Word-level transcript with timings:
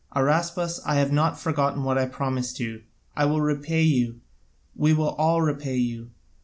Araspas, 0.15 0.79
I 0.83 0.95
have 0.95 1.11
not 1.11 1.39
forgotten 1.39 1.83
what 1.83 1.95
I 1.95 2.07
promised 2.07 2.59
you, 2.59 2.81
I 3.15 3.25
will 3.25 3.39
repay 3.39 3.83
you, 3.83 4.21
we 4.75 4.93
will 4.93 5.09
all 5.09 5.43
repay 5.43 5.77
you. 5.77 6.09